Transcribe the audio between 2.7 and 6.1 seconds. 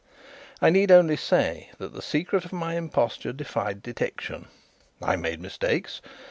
imposture defied detection. I made mistakes.